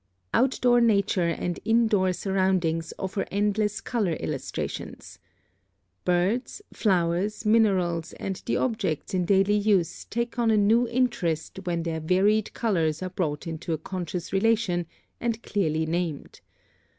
[0.33, 5.19] (53) Outdoor nature and indoor surroundings offer endless color illustrations.
[6.05, 11.83] Birds, flowers, minerals, and the objects in daily use take on a new interest when
[11.83, 14.87] their varied colors are brought into a conscious relation,
[15.19, 16.41] and clearly named.